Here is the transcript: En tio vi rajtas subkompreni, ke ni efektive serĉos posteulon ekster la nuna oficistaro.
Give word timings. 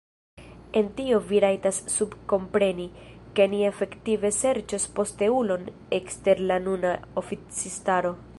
En 0.79 0.87
tio 0.99 1.19
vi 1.31 1.41
rajtas 1.43 1.79
subkompreni, 1.97 2.87
ke 3.35 3.47
ni 3.53 3.61
efektive 3.67 4.33
serĉos 4.39 4.89
posteulon 5.01 5.71
ekster 6.01 6.45
la 6.53 6.61
nuna 6.69 6.97
oficistaro. 7.25 8.17